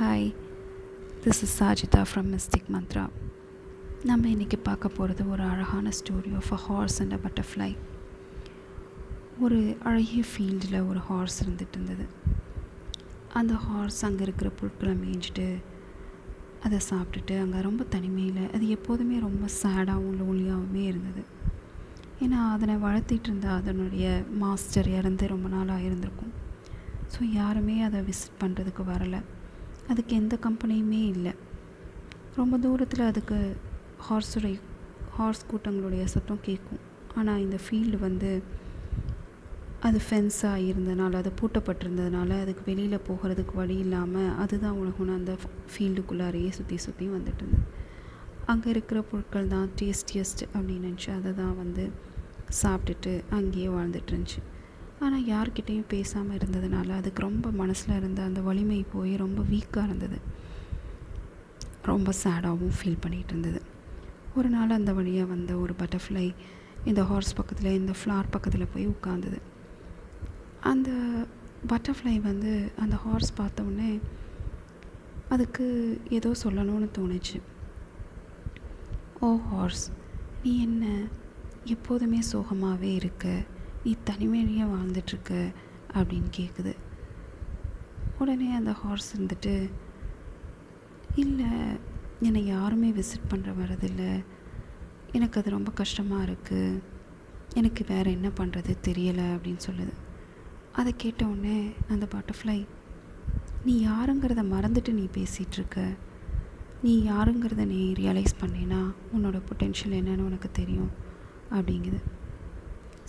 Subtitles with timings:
[0.00, 0.28] Hi
[1.22, 3.02] this is Sajida from Mystic Mantra
[4.08, 7.68] நம்ம இன்றைக்கி பார்க்க போகிறது ஒரு அழகான story of a horse and a butterfly
[9.44, 9.58] ஒரு
[9.88, 12.04] அழகிய ஃபீல்டில் ஒரு ஹார்ஸ் இருந்துகிட்டு இருந்தது.
[13.40, 15.46] அந்த ஹார்ஸ் அங்கே இருக்கிற பொருட்களை மேய்ஞ்சிட்டு
[16.68, 21.24] அதை சாப்பிட்டுட்டு அங்கே ரொம்ப தனிமையில் அது எப்போதுமே ரொம்ப சேடாகவும் லோலியாகவுமே இருந்தது.
[22.22, 24.06] ஏன்னா அதனை வளர்த்திட்டு இருந்த அதனுடைய
[24.44, 26.32] மாஸ்டர் இறந்து ரொம்ப நாளாக இருந்திருக்கும்
[27.16, 29.22] ஸோ யாருமே அதை விசிட் பண்ணுறதுக்கு வரலை.
[29.90, 31.32] அதுக்கு எந்த கம்பெனியுமே இல்லை.
[32.38, 33.38] ரொம்ப தூரத்தில் அதுக்கு
[34.06, 34.56] ஹார்ஸுடைய
[35.16, 36.82] ஹார்ஸ் கூட்டங்களுடைய சத்தம் கேட்கும்
[37.18, 38.30] ஆனால் இந்த ஃபீல்டு வந்து
[39.86, 45.34] அது ஃபென்ஸாக இருந்ததுனால அது பூட்டப்பட்டிருந்ததுனால அதுக்கு வெளியில் போகிறதுக்கு வழி இல்லாமல் அதுதான் உலகம்னு அந்த
[45.72, 47.66] ஃபீல்டுக்குள்ளாரையே சுற்றி சுற்றி வந்துட்டு இருந்தது.
[48.52, 51.84] அங்கே இருக்கிற பொருட்கள் தான் டேஸ்டியஸ்ட் அப்படின்னு நினச்சி அதை தான் வந்து
[52.62, 54.40] சாப்பிட்டுட்டு அங்கேயே வாழ்ந்துட்டு இருந்துச்சு.
[55.04, 60.18] ஆனால் யார்கிட்டேயும் பேசாமல் இருந்ததுனால அதுக்கு ரொம்ப மனசில் இருந்த அந்த வலிமை போய் ரொம்ப வீக்காக இருந்தது.
[61.90, 63.60] ரொம்ப சேடாகவும் ஃபீல் பண்ணிகிட்டு இருந்தது.
[64.34, 66.26] ஒரு நாள் அந்த வழியாக வந்த ஒரு பட்டர்ஃப்ளை
[66.84, 69.38] இந்த ஹார்ஸ் பக்கத்தில் இந்த ஃப்ளார் பக்கத்தில் போய் உட்காந்தது
[70.70, 70.90] அந்த
[71.68, 73.90] பட்டர்ஃப்ளை வந்து அந்த ஹார்ஸ் பார்த்தோடனே
[75.28, 75.66] அதுக்கு
[76.10, 77.38] ஏதோ சொல்லணும்னு தோணுச்சு.
[79.20, 79.84] ஓ ஹார்ஸ்
[80.42, 80.84] நீ என்ன
[81.64, 83.26] எப்போதுமே சோகமாகவே இருக்க?
[83.84, 85.54] தனிமையிலேயே வாழ்ந்துட்டுருக்க
[85.94, 86.76] அப்படின்னு கேட்குது
[88.18, 89.70] உடனே அந்த ஹார்ஸ் இருந்துட்டு
[91.14, 91.46] இல்லை
[92.20, 94.24] என்னை யாருமே விசிட் பண்ணுற வரதில்லை
[95.12, 96.82] எனக்கு அது ரொம்ப கஷ்டமாக இருக்குது
[97.54, 99.92] எனக்கு வேறு என்ன பண்ணுறது தெரியலை அப்படின்னு சொல்லுது.
[100.72, 102.66] அதை கேட்ட உடனே அந்த பட்டர்ஃப்ளை
[103.64, 105.96] நீ யாருங்கிறத மறந்துட்டு நீ பேசிகிட்ருக்க
[106.82, 110.90] நீ யாருங்கிறத நீ ரியலைஸ் பண்ணினா உன்னோட பொட்டென்ஷியல் என்னன்னு உனக்கு தெரியும்
[111.50, 112.00] அப்படிங்குது.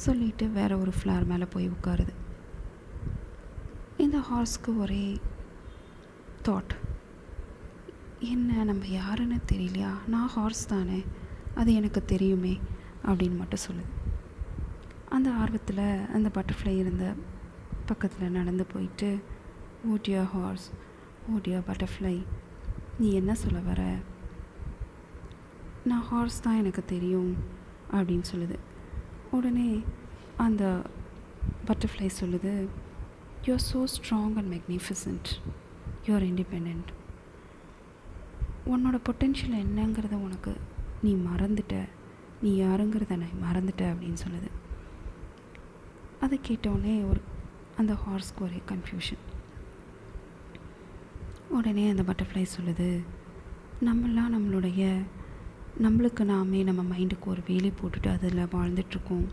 [0.05, 2.13] சொல்லிட்டு வேற ஒரு ஃப்ளார் மேலே போய் உட்காருது.
[3.97, 5.19] இந்த ஹார்ஸ்க்கு ஒரே
[6.45, 6.73] தாட்
[8.19, 9.91] என்ன நம்ம யாருன்னு தெரியலையா?
[10.07, 10.99] நான் ஹார்ஸ் தானே
[11.55, 12.53] அது எனக்கு தெரியுமே
[13.05, 13.89] அப்படின்னு மட்டும் சொல்லுது.
[15.09, 17.06] அந்த ஆர்வத்தில் அந்த பட்டர்ஃப்ளை இருந்த
[17.85, 19.09] பக்கத்தில் நடந்து போயிட்டு
[19.91, 20.68] ஓட்டியா ஹார்ஸ்
[21.31, 22.16] ஓட்டியா பட்டர்ஃப்ளை
[23.00, 23.81] நீ என்ன சொல்ல வர?
[25.83, 27.31] நான் ஹார்ஸ் தான் எனக்கு தெரியும்
[27.91, 28.57] அப்படின்னு சொல்லுது.
[29.31, 29.84] உடனே
[30.38, 30.64] அந்த
[31.68, 32.68] பட்டர்ஃப்ளை சொல்லுது
[33.46, 35.30] you are so strong and magnificent
[36.06, 36.90] you are independent
[38.66, 40.52] உன்னோட பொட்டென்ஷியல் என்னங்கிறத உனக்கு
[41.03, 41.75] நீ மறந்துட்ட.
[42.42, 44.50] நீ யாருங்கிறத நான் மறந்துட்ட அப்படின்னு சொல்லுது.
[46.19, 47.22] அதை கேட்டோடனே ஒரு
[47.78, 49.24] அந்த ஹார்ஸ்க்கு ஒரே கன்ஃபியூஷன்
[51.50, 52.90] உடனே அந்த பட்டர்ஃப்ளை சொல்லுது
[53.86, 54.81] நம்மளாம் நம்மளுடைய
[55.81, 59.25] நம்மளுக்கு நாமே நம்ம மைண்டுக்கு ஒரு வேலை போட்டுட்டு அதில் வாழ்ந்துட்டுருக்கோம்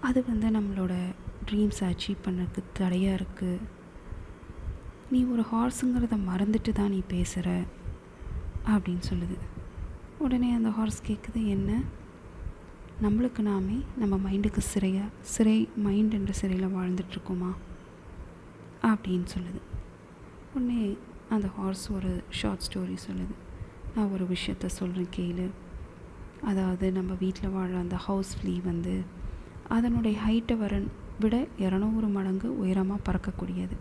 [0.00, 0.94] அது வந்து நம்மளோட
[1.50, 3.58] ட்ரீம்ஸை அச்சீவ் பண்ணுறதுக்கு தடையாக இருக்குது
[5.10, 7.62] நீ ஒரு ஹார்ஸுங்கிறத மறந்துட்டு தான் நீ பேசுகிற
[8.66, 9.36] அப்படின்னு சொல்லுது.
[10.18, 11.82] உடனே அந்த ஹார்ஸ் கேட்குது என்ன?
[13.02, 17.52] நம்மளுக்கு நாமே நம்ம மைண்டுக்கு சிறையாக சிறை மைண்ட் என்ற சிறையில் வாழ்ந்துட்டுருக்கோமா
[18.82, 19.62] அப்படின்னு சொல்லுது.
[20.54, 20.96] உடனே
[21.30, 23.34] அந்த ஹார்ஸ் ஒரு ஷார்ட் ஸ்டோரி சொல்லுது.
[23.94, 25.46] நான் ஒரு விஷயத்த சொல்கிறேன் கேளு.
[26.50, 28.94] அதாவது நம்ம வீட்டில் வாழ்கிற அந்த ஹவுஸ் ஃப்ளீ வந்து
[29.76, 30.74] அதனுடைய ஹைட்டை வர
[31.22, 33.76] விட இரநூறு மடங்கு உயரமாக பறக்கக்கூடியது.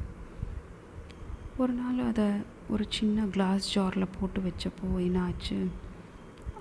[1.62, 2.28] ஒரு நாள் அதை
[2.74, 5.58] ஒரு சின்ன கிளாஸ் ஜாரில் போட்டு வச்சப்போ என்ன ஆச்சு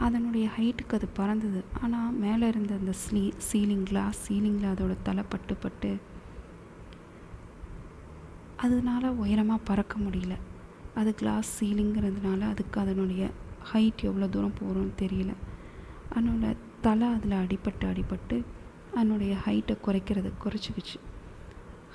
[0.06, 1.60] அதனுடைய ஹைட்டுக்கு அது பறந்தது.
[1.82, 5.92] ஆனால் மேலே இருந்த அந்த ஸ்லீ சீலிங் கிளாஸ் சீலிங்கில் அதோட தலை பட்டு பட்டு
[8.64, 10.34] அதனால் உயரமாக பறக்க முடியல.
[10.94, 13.30] அது கிளாஸ் சீலிங்கிறதுனால அதுக்கு அதனுடைய
[13.72, 15.32] ஹைட் எவ்வளோ தூரம் போகிறோன்னு தெரியல.
[16.14, 18.44] அதனோட தலை அதில் அடிபட்டு அடிபட்டு
[18.94, 20.98] அதனுடைய ஹைட்டை குறைக்கிறத குறைச்சிக்கிச்சு.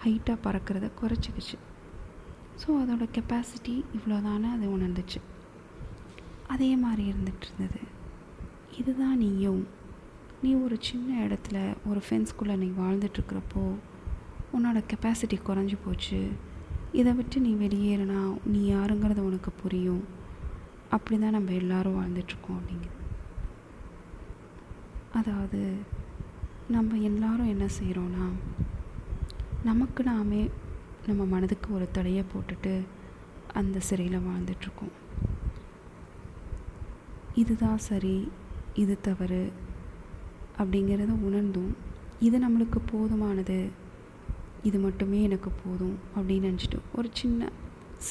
[0.04, 1.58] ஹைட்டாக பறக்கிறத குறைச்சிக்கிச்சு.
[2.62, 5.20] ஸோ அதோட கெப்பாசிட்டி இவ்வளோ தானே அது உணர்ந்துச்சு.
[6.48, 7.82] அதே மாதிரி இருந்துட்டு இருந்தது.
[8.78, 9.68] இதுதான் நீயும்.
[10.42, 13.64] நீ ஒரு சின்ன இடத்துல ஒரு ஃபென்ஸ்குள்ளே நீ வாழ்ந்துட்டுருக்கிறப்போ
[14.54, 16.32] உன்னோட கெப்பாசிட்டி குறைஞ்சி போச்சு.
[16.92, 20.04] இதை விட்டு நீ வெளியேறினா நீ யாருங்கிறது உனக்கு புரியும்.
[20.90, 22.96] அப்படி தான் நம்ம எல்லோரும் வாழ்ந்துட்டுருக்கோம் அப்படிங்குது
[25.14, 25.74] அதாவது
[26.68, 28.30] நம்ம எல்லாரும் என்ன செய்கிறோன்னா
[29.64, 30.50] நமக்கு நாமே
[31.06, 32.82] நம்ம மனதுக்கு ஒரு தடையை போட்டுட்டு
[33.54, 34.96] அந்த சிறையில் வாழ்ந்துட்டுருக்கோம்.
[37.36, 38.32] இதுதான் சரி
[38.74, 39.52] இது தவறு
[40.58, 41.76] அப்படிங்கிறத உணர்ந்தும்
[42.20, 43.70] இது நம்மளுக்கு போதுமானது
[44.68, 47.50] இது மட்டுமே எனக்கு போதும் அப்படின்னு நினச்சிட்டு ஒரு சின்ன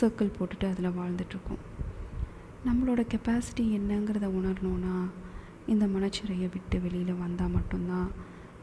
[0.01, 1.63] சர்க்கிள் போட்டுட்டு அதில் வாழ்ந்துட்டுருக்கோம்.
[2.67, 4.95] நம்மளோட கெப்பாசிட்டி என்னங்கிறத உணரணுன்னா
[5.67, 8.11] இந்த மனச்சிறையை விட்டு வெளியில் வந்தால் மட்டும்தான்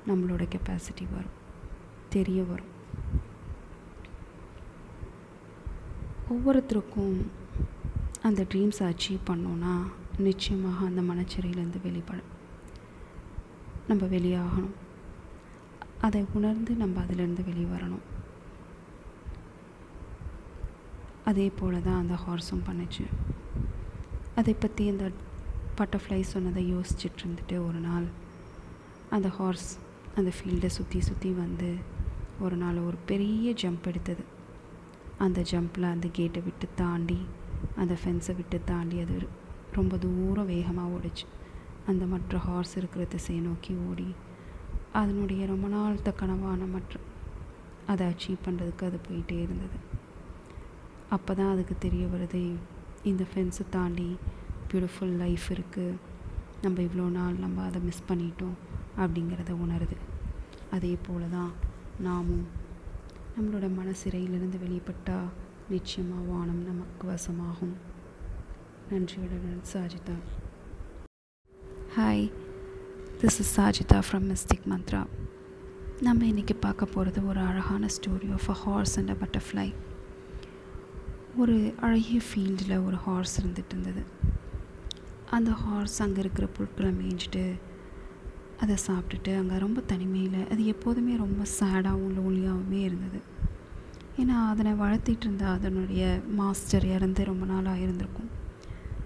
[0.07, 1.37] நம்மளோட கெப்பாசிட்டி வரும்.
[2.09, 2.71] தெரிய வரும்.
[6.33, 7.17] ஒவ்வொருத்தருக்கும்
[8.21, 9.75] அந்த ட்ரீம்ஸை அச்சீவ் பண்ணோன்னா
[10.17, 12.21] நிச்சயமாக அந்த மனச்சிறையிலேருந்து வெளிப்பட
[13.87, 14.73] நம்ம வெளியாகணும்.
[16.05, 18.05] அதை உணர்ந்து நம்ம அதிலிருந்து வெளியே வரணும்.
[21.29, 23.05] அதே போல தான் அந்த ஹார்ஸும் பண்ணுச்சு.
[24.39, 25.05] அதை பற்றி அந்த
[25.77, 28.07] பட்டர்ஃப்ளை சொன்னதை யோசிச்சுட்டு இருந்துட்டு ஒரு நாள்
[29.09, 29.69] அந்த ஹார்ஸ்
[30.17, 31.69] அந்த ஃபீல்டை சுற்றி சுற்றி வந்து
[32.45, 34.23] ஒரு நாள் ஒரு பெரிய ஜம்ப் எடுத்தது.
[35.25, 37.19] அந்த ஜம்பில் அந்த கேட்டை விட்டு தாண்டி
[37.81, 39.17] அந்த ஃபென்ஸை விட்டு தாண்டி அது
[39.77, 41.25] ரொம்ப தூரம் வேகமாக ஓடிச்சு.
[41.91, 44.09] அந்த மற்ற ஹார்ஸ் இருக்கிற திசையை நோக்கி ஓடி
[44.99, 46.99] அதனுடைய ரொம்ப நாள் கனவான மற்ற
[47.91, 49.77] அதை அச்சீவ் பண்ணுறதுக்கு அது போயிட்டே இருந்தது.
[51.15, 52.41] அப்போ தான் அதுக்கு தெரிய வருது
[53.11, 54.09] இந்த ஃபென்ஸை தாண்டி
[54.69, 55.97] பியூட்டிஃபுல் லைஃப் இருக்குது
[56.63, 58.57] நம்ம இவ்வளோ நாள் நம்ம அதை மிஸ் பண்ணிட்டோம்
[59.01, 59.97] அப்படிங்கிறத உணருது.
[60.75, 61.51] அதே போல தான்
[62.07, 62.45] நாமும்
[63.35, 65.33] நம்மளோட மனசிறையிலிருந்து வெளிப்பட்டால்
[65.73, 67.75] நிச்சயமாக வானம் நமக்கு வசமாகும்.
[68.89, 70.17] நன்றியுடன் Sajida.
[71.97, 72.25] Hi
[73.23, 75.01] this is Sajida from Mystic Mantra
[76.01, 79.65] நம்ம இன்றைக்கி பார்க்க போகிறது ஒரு அழகான story of a horse and a butterfly
[81.41, 81.55] ஒரு
[81.85, 84.03] அழகிய ஃபீல்டில் ஒரு ஹார்ஸ் இருந்துகிட்டு இருந்தது.
[85.29, 87.43] அந்த ஹார்ஸ் அங்கே இருக்கிற பொருட்களை மேய்ஞ்சிட்டு
[88.59, 93.21] அதை சாப்பிட்டுட்டு அங்கே ரொம்ப தனிமையில் அது எப்போதுமே ரொம்ப சேடாகவும் லோலியாகவுமே இருந்தது.
[94.21, 98.31] ஏன்னா அதனை வளர்த்திட்டு இருந்த அதனுடைய மாஸ்டர் இறந்து ரொம்ப நாளாக இருந்திருக்கும்.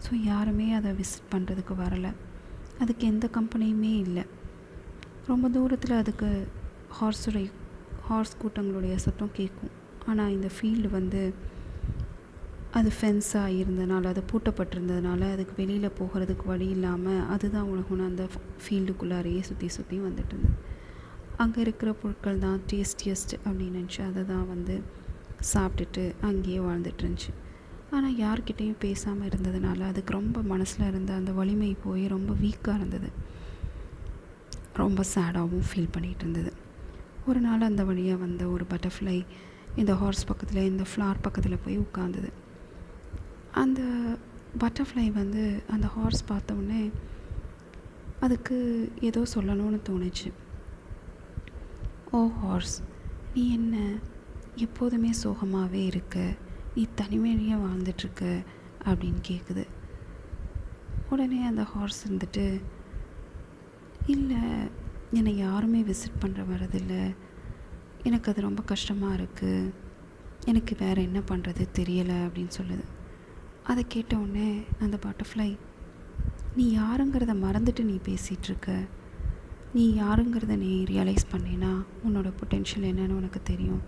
[0.05, 2.13] ஸோ யாருமே அதை விசிட் பண்ணுறதுக்கு வரலை.
[2.81, 4.23] அதுக்கு எந்த கம்பெனியுமே இல்லை.
[5.31, 6.29] ரொம்ப தூரத்தில் அதுக்கு
[6.97, 7.47] ஹார்ஸுடைய
[8.07, 9.73] ஹார்ஸ் கூட்டங்களுடைய சத்தம் கேட்கும்.
[10.09, 11.21] ஆனால் இந்த ஃபீல்டு வந்து
[12.77, 18.23] அது ஃபென்ஸாக இருந்ததுனால அது பூட்டப்பட்டிருந்ததுனால அதுக்கு வெளியில் போகிறதுக்கு வழி இல்லாமல் அதுதான் உலகம்னு அந்த
[18.63, 20.57] ஃபீல்டுக்குள்ளாரையே சுற்றி சுற்றி வந்துட்டு இருந்தது.
[21.43, 24.75] அங்கே இருக்கிற பொருட்கள் தான் டேஸ்டியஸ்ட் அப்படின்னு நினச்சி அதை தான் வந்து
[25.53, 27.33] சாப்பிட்டுட்டு அங்கேயே வாழ்ந்துட்டு இருந்துச்சு.
[27.91, 33.09] ஆனால் யார்கிட்டேயும் பேசாமல் இருந்ததுனால அதுக்கு ரொம்ப மனசில் இருந்த அந்த வலிமை போய் ரொம்ப வீக்காக இருந்தது.
[34.73, 36.51] ரொம்ப சேடாகவும் ஃபீல் பண்ணிகிட்டு இருந்தது.
[37.25, 39.25] ஒரு நாள் அந்த வழியாக வந்த ஒரு பட்டர்ஃப்ளை
[39.75, 42.29] இந்த ஹார்ஸ் பக்கத்தில் இந்த ஃப்ளார் பக்கத்தில் போய் உட்காந்துது
[43.51, 43.81] அந்த
[44.59, 46.91] பட்டர்ஃப்ளை வந்து அந்த ஹார்ஸ் பார்த்தோன்னே
[48.19, 48.57] அதுக்கு
[48.99, 50.29] ஏதோ சொல்லணும்னு தோணுச்சு.
[52.11, 52.75] ஓ ஹார்ஸ்
[53.33, 53.77] நீ என்ன
[54.55, 56.17] எப்போதுமே சோகமாகவே இருக்க?
[56.83, 58.45] தனிமையிலேயே வாழ்ந்துட்டுருக்க
[58.85, 59.67] அப்படின்னு கேட்குது
[61.09, 62.61] உடனே அந்த ஹார்ஸ் இருந்துட்டு
[64.05, 64.41] இல்லை
[65.11, 67.15] என்னை யாருமே விசிட் பண்ணுற வரதில்லை
[68.03, 69.73] எனக்கு அது ரொம்ப கஷ்டமாக இருக்குது
[70.45, 72.85] எனக்கு வேறு என்ன பண்ணுறது தெரியலை அப்படின்னு சொல்லுது.
[73.63, 75.57] அதை கேட்டவுடனே அந்த பட்டர்ஃப்ளை
[76.55, 78.87] நீ யாருங்கிறத மறந்துட்டு நீ பேசிகிட்ருக்க
[79.73, 81.71] நீ யாருங்கிறத நீ ரியலைஸ் பண்ணினா
[82.07, 83.81] உன்னோட பொட்டென்ஷியல் என்னன்னு உனக்கு தெரியும்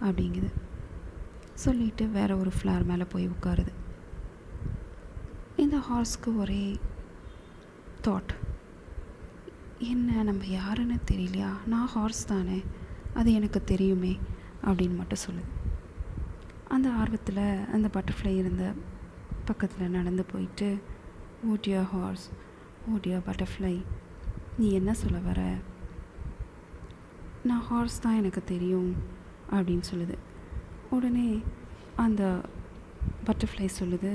[0.00, 0.50] அப்படிங்குது.
[1.64, 3.72] சொல்லிட்டு வேற ஒரு ஃப்ளார் மேலே போய் உட்காருது.
[5.56, 6.78] இந்த ஹார்ஸ்க்கு ஒரே
[8.04, 8.32] தாட்
[9.78, 11.50] என்ன நம்ம யாருன்னு தெரியலையா?
[11.66, 12.58] நான் ஹார்ஸ் தானே
[13.14, 14.18] அது எனக்கு தெரியுமே
[14.64, 15.50] அப்படின்னு மட்டும் சொல்லுது.
[16.68, 18.72] அந்த ஆர்வத்தில் அந்த பட்டர்ஃப்ளை இருந்த
[19.44, 20.68] பக்கத்தில் நடந்து போயிட்டு
[21.50, 22.30] ஓட்டியா ஹார்ஸ்
[22.94, 23.74] ஓட்டியா பட்டர்ஃப்ளை
[24.58, 25.40] நீ என்ன சொல்ல வர?
[27.42, 28.94] நான் ஹார்ஸ் தான் எனக்கு தெரியும்
[29.50, 30.16] அப்படின்னு சொல்லுது.
[30.96, 31.28] உடனே
[32.04, 32.22] அந்த
[33.26, 34.12] பட்டர்ஃப்ளை சொல்லுது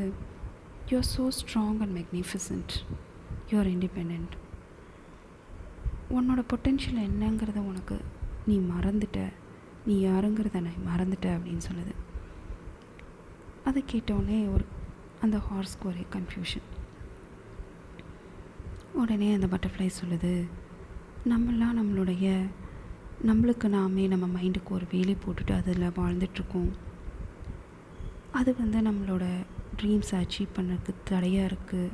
[0.90, 2.74] you are so strong and magnificent
[3.50, 4.34] you are independent
[6.18, 7.98] உன்னோட பொட்டென்ஷியல் என்னங்கிறத உனக்கு
[8.48, 9.20] நீ மறந்துட்ட.
[9.86, 11.94] நீ யாருங்கிறத நான் மறந்துட்ட அப்படின்னு சொல்லுது.
[13.68, 14.66] அதை கேட்டவுடனே ஒரு
[15.22, 16.68] அந்த ஹார்ஸ்க்கு ஒரே கன்ஃபியூஷன்
[19.02, 20.34] உடனே அந்த பட்டர்ஃப்ளை சொல்லுது
[21.30, 22.28] நம்மளாம் நம்மளுடைய
[23.26, 26.70] நம்மளுக்கு நாமே நம்ம மைண்டுக்கு ஒரு வேலை போட்டுட்டு அதில் வாழ்ந்துட்டுருக்கோம்.
[28.32, 29.26] அது வந்து நம்மளோட
[29.78, 31.90] ட்ரீம்ஸை அச்சீவ் பண்ணுறதுக்கு தடையாக இருக்குது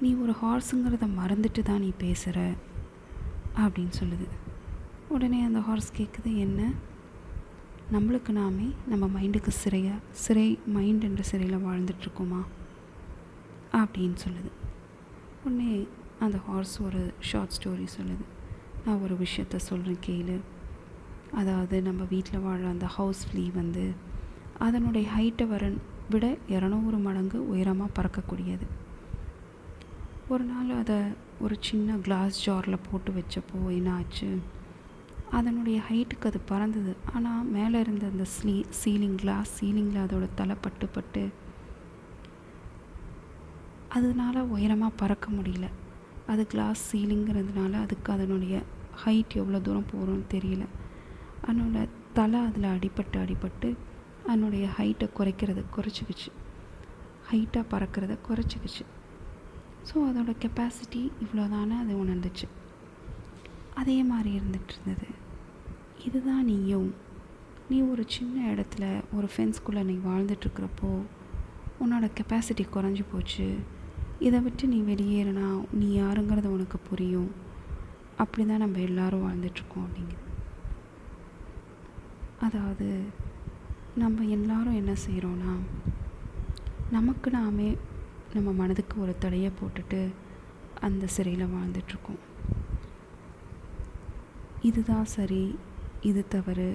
[0.00, 2.52] நீ ஒரு ஹார்ஸுங்கிறத மறந்துட்டு தான் நீ பேசுகிற
[3.56, 4.26] அப்படின்னு சொல்லுது.
[5.08, 6.72] உடனே அந்த ஹார்ஸ் கேட்குது என்ன?
[7.92, 12.44] நம்மளுக்கு நாமே நம்ம மைண்டுக்கு சிறையாக சிறை மைண்ட் என்ற சிறையில் வாழ்ந்துட்டுருக்கோமா?
[13.72, 14.50] அப்படின்னு சொல்லுது.
[15.44, 15.88] உடனே
[16.20, 18.24] அந்த ஹார்ஸ் ஒரு ஷார்ட் ஸ்டோரி சொல்லுது.
[18.84, 20.36] நான் ஒரு விஷயத்த சொல்கிறேன் கேளு.
[21.40, 23.84] அதாவது நம்ம வீட்டில் வாழ அந்த ஹவுஸ் ஃப்ளீ வந்து
[24.66, 25.64] அதனுடைய ஹைட்டை வர
[26.12, 28.66] விட இரநூறு மடங்கு உயரமாக பறக்கக்கூடியது.
[30.32, 30.96] ஒரு நாள் அதை
[31.44, 34.30] ஒரு சின்ன கிளாஸ் ஜாரில் போட்டு வச்சப்போ என்ன ஆச்சு
[35.38, 36.92] அதனுடைய ஹைட்டுக்கு அது பறந்தது.
[37.14, 41.22] ஆனால் மேலே இருந்த அந்த ஸ்லீ சீலிங் கிளாஸ் சீலிங்கில் அதோட தலை பட்டு பட்டு
[43.98, 45.68] அதனால உயரமாக பறக்க முடியல.
[46.30, 48.62] அது கிளாஸ் சீலிங்கிறதுனால அதுக்கு அதனுடைய
[49.04, 50.64] ஹைட் எவ்வளோ தூரம் போகிறோன்னு தெரியல.
[51.46, 53.68] அதனோட தலை அதில் அடிபட்டு அடிபட்டு
[54.26, 56.30] அதனுடைய ஹைட்டை குறைக்கிறத குறைச்சிக்கிச்சு.
[57.30, 58.84] ஹைட்டாக பறக்கிறத குறைச்சிக்கிச்சு.
[59.88, 62.46] ஸோ அதோட கெப்பாசிட்டி இவ்வளோதானே அது உணர்ந்துச்சு.
[63.74, 65.08] அதே மாதிரி இருந்துகிட்டு இருந்தது.
[66.04, 66.94] இதுதான் நீயும்.
[67.70, 70.90] நீ ஒரு சின்ன இடத்துல ஒரு ஃபென்ஸ்குள்ளே நீ வாழ்ந்துட்டுருக்கிறப்போ
[71.82, 73.48] உன்னோட கெப்பாசிட்டி குறைஞ்சி போச்சு.
[74.26, 75.46] இதை விட்டு நீ வெளியேறினா
[75.80, 77.30] நீ யாருங்கிறது உனக்கு புரியும்.
[78.22, 80.26] அப்படி தான் நம்ம எல்லோரும் வாழ்ந்துட்டுருக்கோம் அப்படிங்குது
[82.46, 82.88] அதாவது
[84.02, 85.52] நம்ம எல்லாரும் என்ன செய்கிறோன்னா
[86.90, 87.68] நமக்கு நாமே
[88.34, 90.00] நம்ம மனதுக்கு ஒரு தடையை போட்டுட்டு
[90.86, 92.22] அந்த சிறையில் வாழ்ந்துட்டுருக்கோம்.
[94.68, 95.44] இதுதான் சரி
[96.08, 96.70] இது தவறு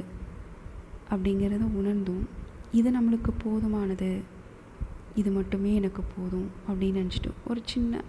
[1.14, 2.24] அப்படிங்கிறத உணர்ந்தும்
[2.80, 4.10] இது நம்மளுக்கு போதுமானது
[5.16, 8.04] இது மட்டுமே எனக்கு போதும் அப்படின்னு நினச்சிட்டு ஒரு சின்ன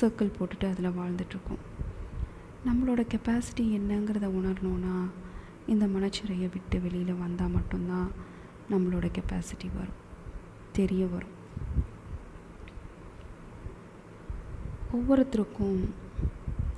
[0.00, 1.62] சர்க்கிள் போட்டுட்டு அதில் வாழ்ந்துட்டுருக்கோம்.
[2.66, 5.10] நம்மளோட கெப்பாசிட்டி என்னங்கிறத உணரணுன்னா
[5.66, 8.10] இந்த மனச்சிறையை விட்டு வெளியில் வந்தால் மட்டும்தான்
[8.70, 10.00] நம்மளோட கெப்பாசிட்டி வரும்.
[10.72, 11.40] தெரிய வரும்.
[14.92, 15.88] ஒவ்வொருத்தருக்கும்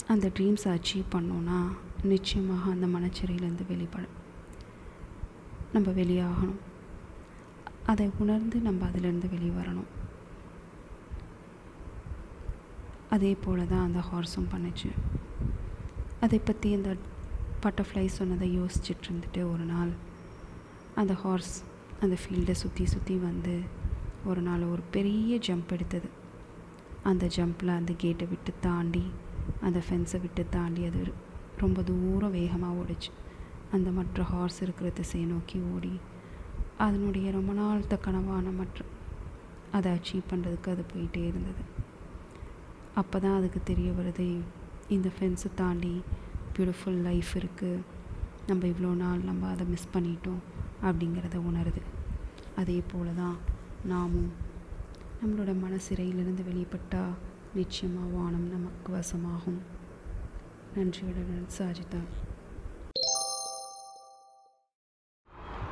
[0.06, 1.60] அந்த ட்ரீம்ஸை அச்சீவ் பண்ணோன்னா
[2.02, 4.06] நிச்சயமாக அந்த மனச்சிறையிலேருந்து வெளிப்பட
[5.72, 6.60] நம்ம வெளியாகணும்.
[7.86, 9.90] அதை உணர்ந்து நம்ம அதிலிருந்து வெளியே வரணும்
[13.14, 14.90] அதே போல் தான் அந்த ஹார்ஸும் பண்ணுச்சு.
[16.20, 16.96] அதை பற்றி அந்த
[17.64, 19.92] பட்டர்ஃப்ளை சொன்னதை யோசிச்சுட்டு இருந்துட்டு ஒரு நாள்
[20.94, 21.54] அந்த ஹார்ஸ்
[22.00, 23.54] அந்த ஃபீல்டை சுற்றி சுற்றி வந்து
[24.24, 26.08] ஒரு நாள் ஒரு பெரிய ஜம்ப் எடுத்தது.
[27.02, 29.04] அந்த ஜம்பில் அந்த கேட்டை விட்டு தாண்டி
[29.60, 31.02] அந்த ஃபென்ஸை விட்டு தாண்டி அது
[31.62, 33.10] ரொம்ப தூரம் வேகமாக ஓடிச்சு.
[33.72, 35.94] அந்த மற்ற ஹார்ஸ் இருக்கிற திசையை நோக்கி ஓடி
[36.78, 38.84] அதனுடைய ரொம்ப நாள்த்த கனவான மற்ற
[39.72, 41.62] அதை அச்சீவ் பண்ணுறதுக்கு அது போயிட்டே இருந்தது.
[42.94, 44.40] அப்போ தான் அதுக்கு தெரிய வருது
[44.88, 46.02] இந்த ஃபென்ஸை தாண்டி
[46.56, 47.82] பியூட்டிஃபுல் லைஃப் இருக்குது
[48.46, 50.42] நம்ம இவ்வளோ நாள் நம்ம அதை மிஸ் பண்ணிட்டோம்
[50.82, 51.82] அப்படிங்கிறத உணருது.
[52.56, 53.36] அதே போல் தான்
[53.84, 54.32] நாமும்
[55.20, 57.14] நம்மளோட மனசிறையிலிருந்து வெளிப்பட்டால்
[57.54, 59.60] நிச்சயமாக வானம் நமக்கு வசமாகும்.
[60.74, 62.02] நன்றியுடன் Sajida.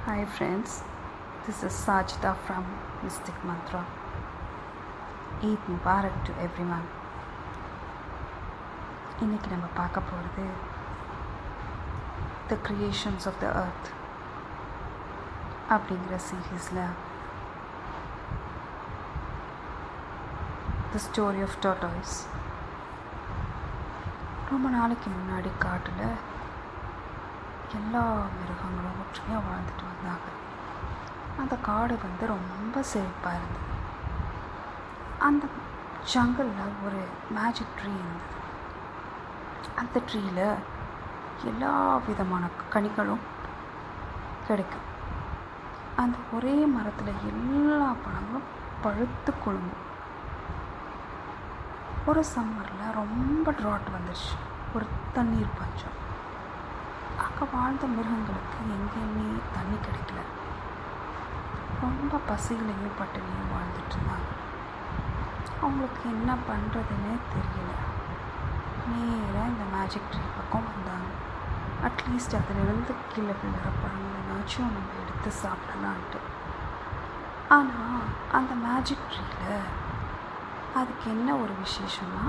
[0.05, 0.83] Hi friends,
[1.47, 2.65] this is Sajida from
[3.03, 3.83] Mystic Mantra.
[5.41, 6.87] Eid Mubarak to everyone.
[9.25, 10.45] இன்னைக்கு நம்ம பார்க்க போகிறது
[12.51, 13.89] த கிரியேஷன்ஸ் ஆஃப் த அர்த்
[15.75, 16.83] அப்படிங்கிற சீரீஸில்
[20.95, 22.17] த ஸ்டோரி ஆஃப் டோட்டாய்ஸ்
[24.53, 26.05] ரொம்ப நாளைக்கு முன்னாடி காட்டில்
[27.75, 28.03] எல்லா
[28.39, 30.29] மிருகங்களும் ஒற்றுமையாக வாழ்ந்துட்டு வந்தாங்க.
[31.39, 33.71] அந்த காடு வந்து ரொம்ப செழிப்பாக இருந்தது.
[35.19, 35.47] அந்த
[36.15, 37.01] ஜங்கலில் ஒரு
[37.31, 38.41] மேஜிக் ட்ரீ இருந்தது.
[39.77, 40.55] அந்த ட்ரீயில்
[41.45, 43.25] எல்லா விதமான கனிகளும்
[44.47, 44.91] கிடைக்கும்.
[45.97, 48.49] அந்த ஒரே மரத்தில் எல்லா பழங்களும்
[48.83, 49.91] பழுத்து குழுங்கும்
[52.07, 54.37] ஒரு சம்மரில் ரொம்ப ட்ராட் வந்துடுச்சு
[54.75, 56.02] ஒரு தண்ணீர் பஞ்சம்.
[57.43, 60.21] அங்கே வாழ்ந்த மிருகங்களுக்கு எங்கேயுமே தண்ணி கிடைக்கல.
[61.81, 64.29] ரொம்ப பசிகளையும் பட்டினியும் வாழ்ந்துட்டு இருந்தாங்க.
[65.63, 67.73] அவங்களுக்கு என்ன பண்ணுறதுன்னே தெரியல.
[68.91, 71.11] நேராக இந்த மேஜிக் ட்ரீ பக்கம் வந்தாங்க.
[71.89, 76.23] அட்லீஸ்ட் அதிலிருந்து கீழே விழுற பழங்களாச்சும் நம்ம எடுத்து சாப்பிடலான்ட்டு.
[77.59, 79.69] ஆனால் அந்த மேஜிக் ட்ரீயில்
[80.81, 82.27] அதுக்கு என்ன ஒரு விசேஷம்னா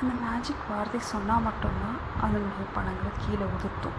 [0.00, 3.98] அந்த மேஜிக் வார்த்தை சொன்னால் மட்டும்தான் அதனுடைய பணங்களை கீழே உதிர்த்தும்.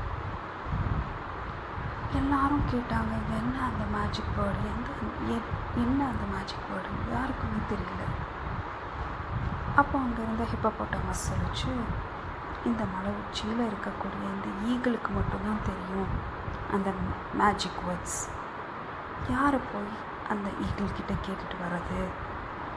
[2.15, 4.89] எல்லாரும் கேட்டாங்க என்ன அந்த மேஜிக் வேர்டு எந்த
[5.75, 8.03] என்ன அந்த மேஜிக் வேர்டு யாருக்குமே தெரியல.
[9.75, 11.71] அப்போ அங்கே இருந்த ஹிப்போபோட்டமஸ் சொல்லிச்சு
[12.65, 16.11] இந்த மலை உச்சியில் இருக்கக்கூடிய இந்த ஈகளுக்கு மட்டும்தான் தெரியும்
[16.71, 16.89] அந்த
[17.33, 18.19] மேஜிக் வேர்ட்ஸ்
[19.29, 19.97] யாரை போய்
[20.29, 22.01] அந்த ஈகிள்கிட்ட கேட்டுட்டு வர்றது?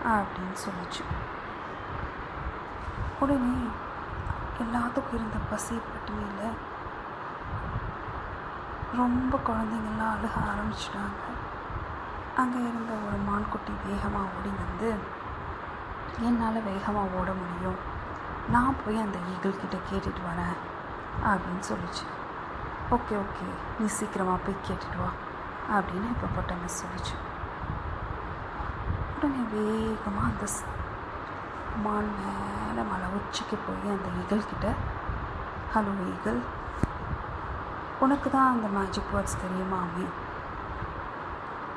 [0.04, 1.02] அப்படின்னு சொல்லிச்சு.
[3.20, 3.54] உடனே
[4.62, 6.58] எல்லாத்துக்கும் இருந்த பசி பட்டினியில்
[9.00, 11.22] ரொம்ப குழந்தைங்கள்லாம் அழுக ஆரம்பிச்சிட்டாங்க.
[12.40, 14.88] அங்கே இருந்த ஒரு மான்குட்டி வேகமாக ஓடி வந்து
[16.28, 17.80] என்னால் வேகமாக ஓட முடியும்.
[18.54, 20.56] நான் போய் அந்த ஈகிள் கிட்ட கேட்டுட்டு வரேன்
[21.30, 22.06] அப்படின்னு சொல்லிச்சு.
[22.96, 23.46] Okay okay.
[23.78, 25.10] நீ சீக்கிரமாக போய் கேட்டுட்டு வா
[25.76, 27.14] அப்படின்னு இப்போ போட்ட சொல்லிச்சு.
[29.16, 30.46] உடனே வேகமாக அந்த
[31.84, 32.12] மான்
[32.74, 34.68] மேலே மலை உச்சிக்கு போய் அந்த ஈகிள் கிட்ட
[35.72, 36.38] ஹலோ ஈகிள்
[38.04, 40.06] உனக்கு தான் அந்த மேஜிக் வேர்ட்ஸ் தெரியுமாமே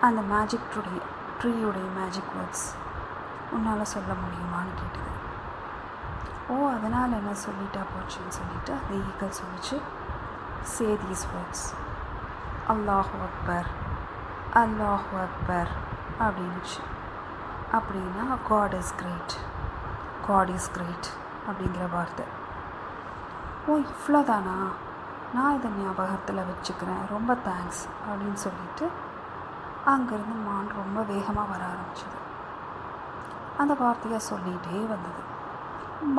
[0.07, 0.95] அந்த மேஜிக் ட்ரீ
[1.39, 2.65] ட்ரீயுடைய மேஜிக் வேர்ட்ஸ்
[3.55, 5.11] உன்னால் சொல்ல முடியுமான்னு கேட்டது.
[6.53, 9.77] ஓ அதனால் என்ன சொல்லிட்டா போச்சுன்னு சொல்லிட்டு அந்த ஈகிள் சொல்லிச்சு.
[10.73, 11.67] சே தீஸ் வேர்ட்ஸ்
[12.75, 13.69] அல்லாஹ் அக்பர்
[14.63, 15.71] அல்லாஹ் அக்பர்
[16.25, 16.81] அப்படின்னுச்சு.
[17.79, 19.37] அப்படின்னா God is great
[20.27, 21.07] God is great
[21.49, 22.25] அப்படிங்கிற வார்த்தை.
[23.67, 24.55] ஓ இவ்வளோதானா
[25.35, 27.03] நான் இதை ஞாபகத்தில் வச்சுக்கிறேன்.
[27.09, 28.85] ரொம்ப தேங்க்ஸ் அப்படின்னு சொல்லிட்டு
[29.93, 32.17] அங்கேருந்து மான் ரொம்ப வேகமாக வர ஆரம்பிச்சது.
[33.57, 35.21] அந்த வார்த்தையை சொல்லிகிட்டே வந்தது.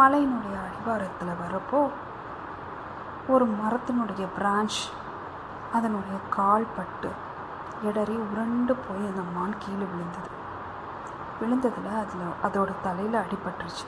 [0.00, 1.82] மலையினுடைய அடிவாரத்தில் வரப்போ
[3.34, 4.80] ஒரு மரத்தினுடைய பிரான்ச்
[5.72, 7.10] அதனுடைய கால் பட்டு
[7.82, 10.30] இடறி உருண்டு போய் அந்த மான் கீழே விழுந்தது.
[11.40, 13.86] விழுந்ததில் அதில் அதோட தலையில் அடிபட்டுருச்சு.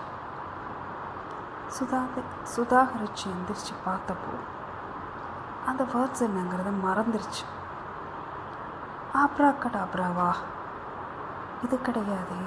[1.79, 2.23] சுதாக
[2.57, 4.39] சுதாகரிச்சு எந்திரிச்சு பார்த்தப்போ
[5.67, 7.45] அந்த வேர்ட்ஸ் என்னங்கிறத மறந்துருச்சு.
[9.15, 10.33] ஆப்ரா கடாப்ராவா
[11.63, 12.43] இது கிடையாதே.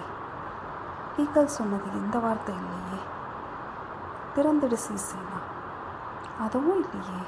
[1.18, 3.04] ஈக்கள் சொன்னது இந்த வார்த்தை இல்லையே.
[4.36, 5.40] திறந்துடு சீசேனா.
[6.44, 7.24] அதுவும் இல்லையே.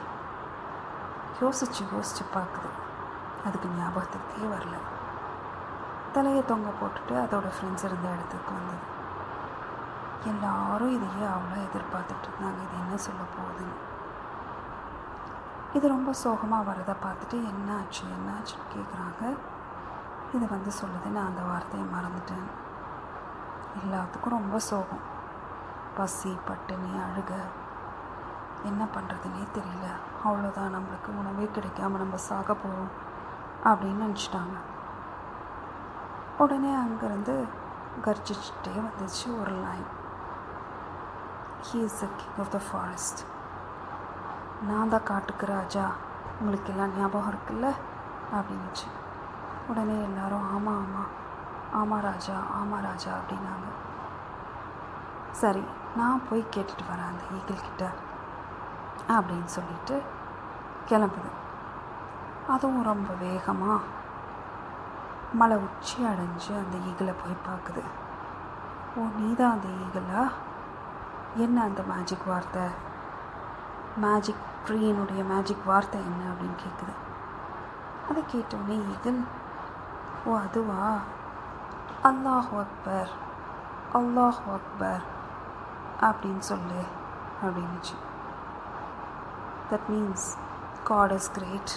[1.42, 2.70] யோசிச்சு யோசிச்சு பார்க்குது.
[3.46, 4.74] அதுக்கு ஞாபகத்துக்கே வரல.
[6.12, 8.94] தலையை தொங்க போட்டுட்டு அதோட ஃப்ரெண்ட்ஸ் இருந்த இடத்துக்கு வந்தது.
[10.26, 13.76] எல்லாரும் இதையே அவ்வளோ எதிர்பார்த்துட்டு இருந்தாங்க இது என்ன சொல்ல போகுதுன்னு.
[15.74, 19.24] இது ரொம்ப சோகமாக வரதை பார்த்துட்டு என்ன ஆச்சு என்ன ஆச்சுன்னு கேட்குறாங்க
[20.34, 22.48] இது வந்து சொல்லுது நான் அந்த வார்த்தையை மறந்துட்டேன்.
[23.84, 25.04] எல்லாத்துக்கும் ரொம்ப சோகம்.
[25.98, 27.34] பசி பட்டினி அழுக.
[28.64, 29.88] என்ன பண்ணுறதுனே தெரியல.
[30.26, 32.94] அவ்வளோதான் நம்மளுக்கு உணவே கிடைக்காம நம்ம சாக போகிறோம்
[33.64, 34.56] அப்படின்னு நினச்சிட்டாங்க.
[36.38, 37.36] உடனே அங்கேருந்து
[38.06, 39.88] கர்ஜிச்சுட்டே வந்துச்சு ஒரு lion
[41.68, 43.22] he is the king of the forest
[44.68, 45.86] நான் தான் காட்டுக்கு ராஜா.
[46.40, 47.68] உங்களுக்கு எல்லாம் ஞாபகம் இருக்குல்ல?
[48.38, 48.88] அப்படின்னுச்சு.
[49.70, 51.10] உடனே எல்லாரும் ஆமாம் ஆமாம்
[51.80, 53.68] ஆமாம் ராஜா ஆமாம் ராஜா அப்படின்னாங்க.
[55.42, 55.64] சரி
[55.96, 57.84] நான் போய் கேட்டுட்டு வரேன் அந்த ஈகிள் கிட்ட
[59.16, 59.98] அப்படின்னு சொல்லிட்டு
[60.90, 61.32] கிளம்புது.
[62.54, 63.82] அதுவும் ரொம்ப வேகமாக
[65.42, 67.84] மலை உச்சி அடைஞ்சு அந்த ஈகிளை போய் பார்க்குது.
[68.98, 70.22] ஓ நீ தான் அந்த ஈகிளா
[71.44, 72.66] என்ன அந்த மேஜிக் வார்த்தை?
[73.98, 76.94] மேஜிக் ட்ரீனுடைய மேஜிக் வார்த்தை என்ன அப்படின்னு கேட்குது
[78.10, 79.20] அதை கேட்டோடனே ஈகிள்
[80.26, 80.86] ஓ அதுவா?
[82.04, 83.12] அல்லாஹ் அக்பர்
[83.94, 85.04] அல்லாஹ் அக்பர்
[86.02, 86.82] அப்படின்னு சொல்லு
[87.44, 87.96] அப்படின்னுச்சு.
[89.72, 90.28] That means
[90.84, 91.74] God is great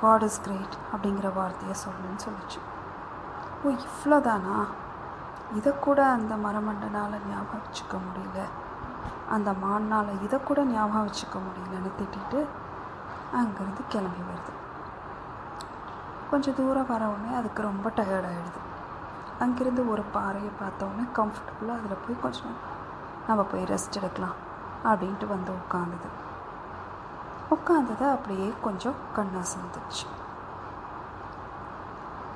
[0.00, 2.60] God is great அப்படிங்கிற வார்த்தையை சொல்லுன்னு சொல்லிச்சு.
[3.64, 4.58] ஓ இவ்வளோதானா
[5.54, 8.40] இதை கூட அந்த மரமண்டனால் ஞாபகம் வச்சுக்க முடியல.
[9.34, 12.40] அந்த மானால் இதை கூட ஞாபகம் வச்சுக்க முடியலன்னு திட்டிட்டு
[13.38, 14.52] அங்கேருந்து கிளம்பி வருது.
[16.30, 18.60] கொஞ்சம் தூரம் வர உடனே அதுக்கு ரொம்ப டயர்டாகிடுது
[19.44, 22.54] அங்கேருந்து ஒரு பாறையை பார்த்தோன்னே கம்ஃபர்டபுளாக அதில் போய் கொஞ்சம்
[23.28, 24.38] நம்ம போய் ரெஸ்ட் எடுக்கலாம்
[24.84, 26.10] அப்படின்ட்டு வந்து உட்காந்துது
[27.56, 29.42] உட்காந்தது அப்படியே கொஞ்சம் கண்ணா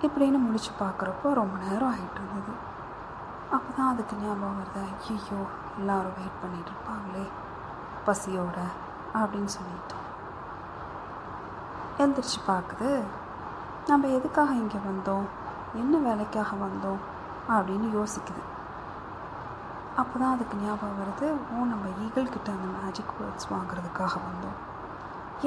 [0.06, 2.52] இப்படின்னு முடிச்சு பார்க்குறப்போ ரொம்ப நேரம் ஆகிட்டு இருந்தது.
[3.50, 5.40] அப்போ தான் அதுக்கு ஞாபகம் வருது ஐயோ
[5.80, 7.24] எல்லாரும் வெயிட் பண்ணிட்டு இருப்பாங்களே
[8.06, 8.58] பசியோட
[9.20, 9.96] அப்படின்னு சொல்லிட்டு
[12.02, 12.90] எழுந்திரிச்சு பார்க்குது
[13.90, 15.26] நம்ம எதுக்காக இங்கே வந்தோம்
[15.82, 17.00] என்ன வேலைக்காக வந்தோம்
[17.54, 18.42] அப்படின்னு யோசிக்குது.
[20.00, 24.58] அப்போ தான் அதுக்கு ஞாபகம் வருது ஓ நம்ம ஈகிள்கிட்ட அந்த மேஜிக் வேர்ட்ஸ் வாங்குறதுக்காக வந்தோம்.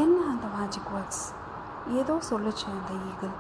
[0.04, 1.24] என்ன அந்த மேஜிக் வேர்ட்ஸ்
[2.00, 3.34] ஏதோ சொல்லுச்சு அந்த ஈகிள்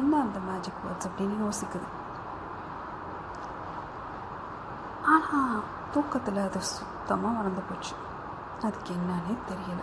[0.00, 1.88] என்ன அந்த மேஜிக் வேர்ட்ஸ் அப்படின்னு யோசிக்குது.
[5.14, 5.60] ஆனால்
[5.92, 7.94] தூக்கத்தில் அது சுத்தமாக மறந்து போச்சு.
[8.62, 9.82] அதுக்கு என்னன்னே தெரியல.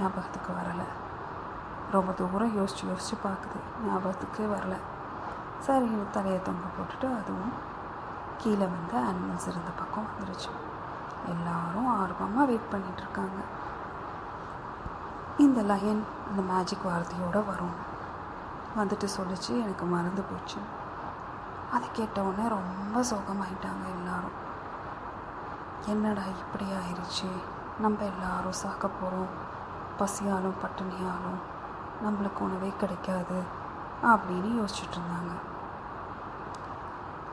[0.00, 0.84] ஞாபகத்துக்கு வரலை.
[1.92, 4.76] ரொம்ப தூரம் யோசித்து யோசித்து பார்க்குது ஞாபகத்துக்கே வரல.
[5.58, 7.52] சரி தலையை தொங்க போட்டுட்டு அதுவும்
[8.38, 10.50] கீழே வந்து அனிமல்ஸ் இருந்த பக்கம் வந்துருச்சு.
[11.28, 13.44] எல்லாரும் ஆர்வமாக வெயிட் பண்ணிகிட்ருக்காங்க
[15.38, 17.88] இந்த லயன் இந்த மேஜிக் வார்த்தையோடு வரும்.
[18.78, 20.58] வந்துட்டு சொல்லிச்சு எனக்கு மறந்து போச்சு.
[21.72, 24.48] அதை கேட்டவுடனே ரொம்ப சோகமாயிட்டாங்க எல்லாரும்.
[25.86, 27.30] என்னடா இப்படி ஆயிடுச்சு
[27.80, 29.48] நம்ம எல்லாரும் சாக்க போகிறோம்
[29.98, 31.40] பசியாலும் பட்டினியாலும்
[32.04, 33.42] நம்மளுக்கு உணவே கிடைக்காது
[34.02, 35.32] அப்படின்னு யோசிச்சுட்டு இருந்தாங்க.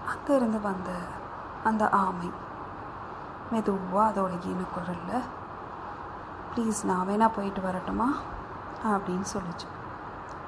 [0.07, 0.97] அங்கேருந்து வந்த
[1.63, 2.31] அந்த ஆமை
[3.51, 5.21] மெதுவாக அதோட ஈனக்குரலில்
[6.55, 8.13] ப்ளீஸ் நான் வேணா போயிட்டு வரட்டுமா?
[8.85, 9.67] அப்படின்னு சொல்லிச்சு.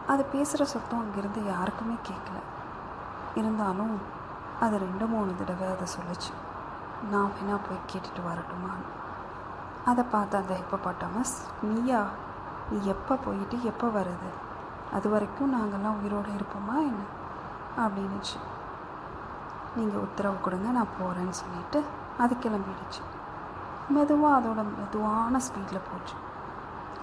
[0.07, 2.39] அது பேசுகிற சத்தம் அங்கேருந்து யாருக்குமே கேட்கல
[3.35, 4.01] இருந்தாலும்
[4.59, 6.48] அது ரெண்டு மூணு தடவை அதை சொல்லிச்சு.
[7.11, 8.87] நான் வேணா போய் கேட்டுட்டு வரட்டுமான்னு
[9.85, 12.05] அதை பார்த்து அந்த ஹிப்போபாட்டமஸ் நீயா?
[12.69, 14.29] நீ எப்போ போயிட்டு எப்போ வருது
[14.93, 17.01] அது வரைக்கும் நாங்கள்லாம் உயிரோடு இருப்போமா என்ன?
[17.77, 18.37] அப்படின்னுச்சு.
[19.75, 21.83] நீங்கள் உத்தரவு கொடுங்க நான் போகிறேன்னு சொல்லிட்டு
[22.17, 23.01] அது கிளம்பிடுச்சு.
[23.89, 26.15] மெதுவாக அதோட மெதுவான ஸ்பீடில் போச்சு.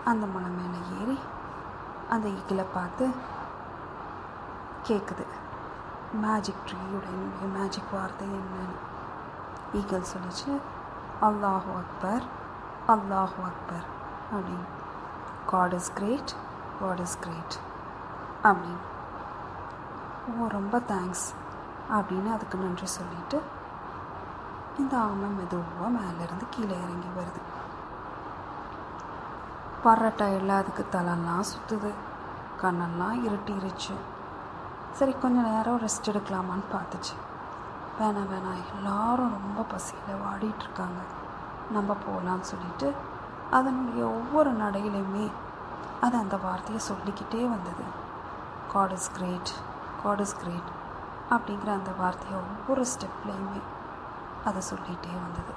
[0.05, 1.19] அந்த மலை மேலே ஏறி
[2.09, 3.11] அந்த ஈகிளை பார்த்து
[4.89, 5.27] கேட்குது
[6.13, 8.77] மேஜிக் ட்ரீயோட என்னுடைய மேஜிக் வார்த்தை என்னன்னு.
[9.81, 10.51] ஈகல் சொல்லிச்சு
[11.27, 12.25] அல்லாஹு அக்பர்
[12.95, 13.87] அல்லாஹு அக்பர்
[14.33, 14.67] அப்படின்னு
[15.53, 16.33] God is great
[16.81, 17.57] God is great
[18.49, 18.85] அப்படின்னு
[20.31, 21.27] ஓ ரொம்ப தேங்க்ஸ்
[21.97, 23.39] அப்படின்னு அதுக்கு நன்றி சொல்லிட்டு
[24.81, 27.41] இந்த ஆமை மெதுவாக மேலேருந்து கீழே இறங்கி வருது.
[29.85, 31.91] வர்ற டயர்டில் அதுக்கு தலைலாம் சுற்றுது
[32.63, 33.95] கண்ணெல்லாம் இருட்டிருச்சு
[34.99, 37.15] சரி கொஞ்சம் நேரம் ரெஸ்ட் எடுக்கலாமான்னு பார்த்துச்சு.
[37.99, 38.63] வேணாம் வேணாம்.
[38.75, 41.01] எல்லாரும் ரொம்ப பசியில் வாடிட்டுருக்காங்க.
[41.77, 42.89] நம்ம போகலான்னு சொல்லிட்டு
[43.51, 45.27] அதனுடைய ஒவ்வொரு நடையிலையுமே
[46.05, 47.85] அது அந்த வார்த்தையை சொல்லிக்கிட்டே வந்தது.
[48.73, 49.53] God is great
[50.03, 50.71] God is great
[51.35, 53.61] அப்படிங்கிற அந்த வார்த்தையை ஒவ்வொரு ஸ்டெப்லேயுமே
[54.49, 55.55] அதை சொல்லிகிட்டே வந்தது.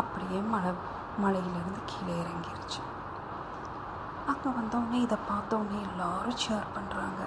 [0.00, 0.72] அப்படியே மழை
[1.22, 2.80] மலையிலேருந்து கீழே இறங்கிருச்சு.
[4.30, 7.22] அங்கே வந்தோடனே இதை பார்த்தோன்னே எல்லாரும் ஷேர் பண்ணுறாங்க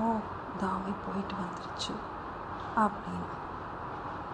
[0.00, 0.16] ஓ
[0.62, 1.92] தாமி போயிட்டு வந்துருச்சு.
[2.76, 3.28] அப்படின்னு.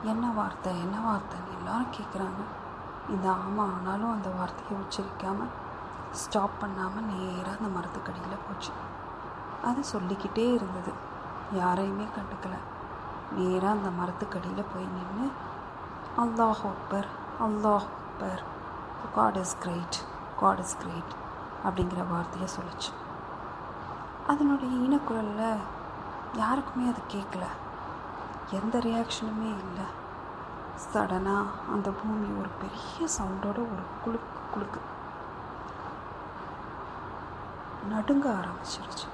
[0.02, 2.42] என்ன வார்த்தை என்ன வார்த்தைன்னு எல்லாரும் கேட்குறாங்க
[3.08, 5.54] இந்த ஆமா ஆனாலும் அந்த வார்த்தையை உச்சரிக்காமல்
[6.12, 8.72] ஸ்டாப் பண்ணாமல் நேராக அந்த மரத்துக்கடியில் போச்சு.
[9.64, 10.92] அது சொல்லிக்கிட்டே இருந்தது.
[11.52, 12.60] யாரையுமே கண்டுக்கலை.
[13.32, 15.26] நேராக அந்த மரத்துக்கடியில் போய் நின்று
[16.16, 17.08] அல்லாஹ் அக்பர்
[17.40, 18.42] அல்லாஹ் Akbar
[19.14, 19.98] God is great
[20.36, 21.12] God is great
[21.64, 22.90] அப்படிங்கிற வார்த்தையை சொல்லிச்சு.
[24.26, 25.64] அதனுடைய இனக்குரலில்
[26.34, 27.46] யாருக்குமே அது கேட்கல
[28.50, 30.06] எந்த ரியாக்ஷனுமே இல்லை.
[30.92, 34.80] சடனாக அந்த பூமி ஒரு பெரிய சவுண்டோட ஒரு குலுக்கு குலுக்கு.
[37.88, 39.06] நடுங்க ஆரம்பிச்சிருச்சு.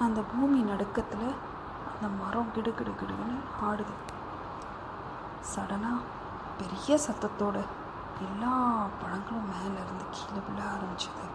[0.00, 1.34] அந்த பூமி நடுக்கத்தில்
[1.94, 3.94] அந்த மரம் கிடு கிடு கிடுன்னு ஆடுது.
[5.54, 6.00] சடனாக
[6.58, 7.60] பெரிய சத்தத்தோட
[8.18, 11.26] எல்லா பழங்களும் மேலேருந்து கீழே விழ ஆரம்பிச்சது.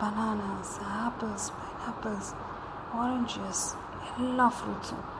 [0.00, 2.34] பனானாஸ் ஆப்பிள்ஸ் பைனாப்பிள்ஸ்
[3.00, 3.76] ஆரஞ்சஸ்
[4.18, 5.16] எல்லா ஃப்ரூட்ஸும்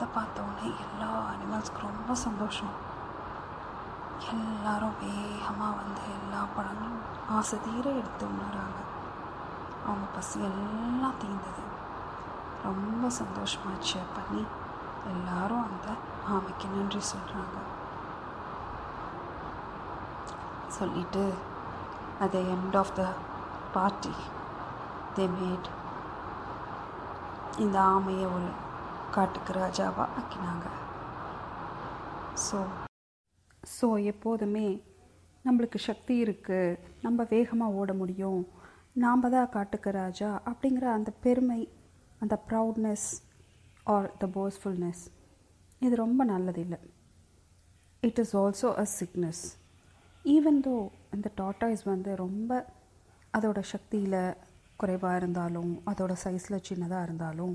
[0.00, 2.70] அதை பார்த்த உடனே எல்லா அனிமல்ஸ்க்கு ரொம்ப சந்தோஷம்.
[4.34, 7.02] எல்லாரும் வேகமாக வந்து எல்லா பழங்களும்
[7.38, 8.78] ஆசை தீர எடுத்து உணர்கிறாங்க
[9.86, 11.64] அவங்க பசி எல்லாம் தீர்ந்தது.
[12.68, 14.42] ரொம்ப சந்தோஷமாக சேர் பண்ணி
[15.12, 15.88] எல்லாரும் அந்த
[16.36, 17.58] ஆமைக்கு நன்றி சொல்கிறாங்க
[20.78, 21.26] சொல்லிட்டு
[22.22, 23.10] at the end of the
[23.76, 24.14] party
[25.18, 25.70] they made
[27.66, 28.50] இந்த ஆமையை ஒரு
[29.16, 30.66] காட்டுக்கு ராஜாவாக ஆக்கினாங்க.
[32.46, 32.58] ஸோ
[33.62, 34.66] ஸோ எப்போதுமே
[35.44, 38.40] நம்மளுக்கு சக்தி இருக்குது நம்ம வேகமாக ஓட முடியும்.
[39.02, 41.60] நாம் தான் காட்டுக்கு ராஜா அப்படிங்கிற அந்த பெருமை
[42.22, 43.08] அந்த ப்ரவுட்னஸ்
[43.86, 45.02] ஆர் த போஸ்ஃபுல்னஸ்
[45.82, 46.80] இது ரொம்ப நல்லதில்லை
[48.02, 49.42] it is also a sickness
[50.24, 50.76] even though
[51.16, 52.50] இந்த டாட்டாய்ஸ் வந்து ரொம்ப
[53.34, 54.20] அதோட சக்தியில்
[54.76, 57.54] குறைவாக இருந்தாலும் அதோட சைஸில் சின்னதாக இருந்தாலும்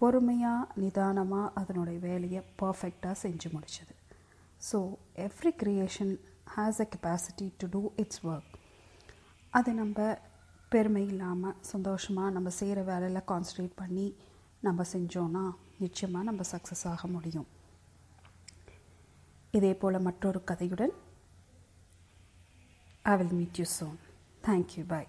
[0.00, 3.94] பொறுமையாக நிதானமாக அதனுடைய வேலையை பர்ஃபெக்டாக செஞ்சு முடிச்சது.
[4.68, 4.78] So
[5.26, 6.12] every creation
[6.54, 8.54] has a capacity to do its work
[9.52, 10.08] அது நம்ம
[10.72, 14.06] பெருமை இல்லாமல் சந்தோஷமாக நம்ம செய்கிற வேலையில் கான்சன்ட்ரேட் பண்ணி
[14.66, 15.44] நம்ம செஞ்சோன்னா
[15.84, 17.48] நிச்சயமாக நம்ம சக்ஸஸ் ஆக முடியும்.
[19.58, 20.94] இதே போல் மற்றொரு கதையுடன்
[23.12, 23.96] I will meet you soon
[24.48, 25.08] thank you bye